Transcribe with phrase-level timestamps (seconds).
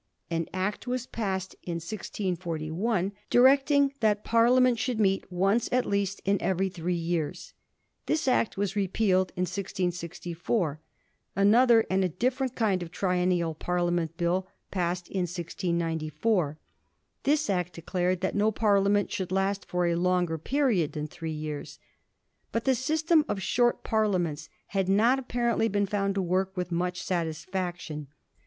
[0.31, 6.41] An Act was passed in 1641 directing that Parliament should meet once at least in
[6.41, 7.53] every three years.
[8.07, 10.79] This Act was repealed in 1664.
[11.35, 16.57] Another, and a different kind of Triennial Parliament Bill, passed in 1694.
[17.21, 21.29] This Act declared that no parlia ment should last for a longer period than three
[21.29, 21.77] years*
[22.51, 26.71] But the system of short parliaments had not appa rently been found to work with
[26.71, 28.07] much satisfaction.